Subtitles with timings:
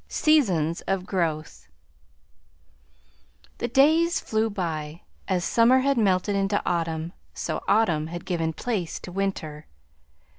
[0.09, 1.67] XVI SEASONS OF GROWTH
[3.59, 8.99] The days flew by; as summer had melted into autumn so autumn had given place
[9.01, 9.67] to winter.